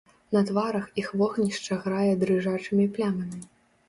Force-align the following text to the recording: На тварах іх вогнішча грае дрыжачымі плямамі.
На 0.35 0.41
тварах 0.49 0.85
іх 1.01 1.11
вогнішча 1.19 1.77
грае 1.83 2.13
дрыжачымі 2.23 2.87
плямамі. 2.97 3.43